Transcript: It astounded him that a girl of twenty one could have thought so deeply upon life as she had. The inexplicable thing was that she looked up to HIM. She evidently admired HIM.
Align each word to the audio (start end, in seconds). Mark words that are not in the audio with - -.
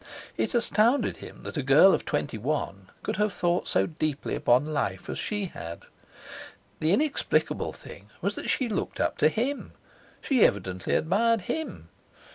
It 0.35 0.55
astounded 0.55 1.17
him 1.17 1.43
that 1.43 1.57
a 1.57 1.61
girl 1.61 1.93
of 1.93 2.05
twenty 2.05 2.39
one 2.39 2.89
could 3.03 3.17
have 3.17 3.31
thought 3.31 3.67
so 3.67 3.85
deeply 3.85 4.33
upon 4.33 4.65
life 4.73 5.07
as 5.11 5.19
she 5.19 5.45
had. 5.45 5.83
The 6.79 6.91
inexplicable 6.91 7.71
thing 7.73 8.09
was 8.19 8.33
that 8.33 8.49
she 8.49 8.67
looked 8.67 8.99
up 8.99 9.19
to 9.19 9.29
HIM. 9.29 9.73
She 10.19 10.43
evidently 10.43 10.95
admired 10.95 11.41
HIM. 11.41 11.89